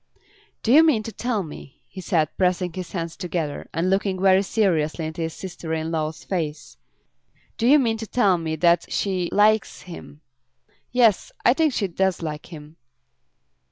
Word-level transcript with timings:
"Do 0.63 0.71
you 0.73 0.83
mean 0.83 1.03
to 1.03 1.11
tell 1.11 1.43
me," 1.43 1.83
he 1.87 2.01
said, 2.01 2.35
pressing 2.35 2.73
his 2.73 2.91
hands 2.91 3.15
together, 3.15 3.69
and 3.71 3.87
looking 3.91 4.19
very 4.19 4.41
seriously 4.41 5.05
into 5.05 5.21
his 5.21 5.35
sister 5.35 5.75
in 5.75 5.91
law's 5.91 6.23
face; 6.23 6.75
"do 7.55 7.67
you 7.67 7.77
mean 7.77 7.97
to 7.99 8.07
tell 8.07 8.39
me 8.39 8.55
that 8.55 8.91
she 8.91 9.29
likes 9.31 9.83
him?" 9.83 10.21
"Yes; 10.91 11.31
I 11.45 11.53
think 11.53 11.73
she 11.73 11.87
does 11.87 12.23
like 12.23 12.47
him." 12.51 12.77